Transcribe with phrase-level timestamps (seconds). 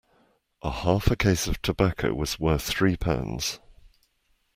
[0.63, 3.59] A half a case of tobacco was worth three pounds.